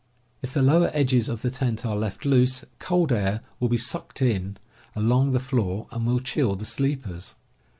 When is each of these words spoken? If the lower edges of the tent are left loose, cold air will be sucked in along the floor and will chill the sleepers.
If 0.41 0.53
the 0.55 0.63
lower 0.63 0.89
edges 0.95 1.29
of 1.29 1.43
the 1.43 1.51
tent 1.51 1.85
are 1.85 1.95
left 1.95 2.25
loose, 2.25 2.65
cold 2.79 3.11
air 3.11 3.41
will 3.59 3.69
be 3.69 3.77
sucked 3.77 4.23
in 4.23 4.57
along 4.95 5.31
the 5.33 5.39
floor 5.39 5.85
and 5.91 6.07
will 6.07 6.19
chill 6.21 6.55
the 6.55 6.65
sleepers. 6.65 7.35